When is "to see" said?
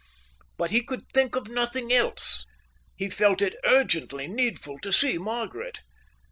4.79-5.19